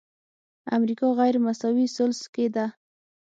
[0.77, 2.65] امریکا غیرمساوي ثلث کې ده.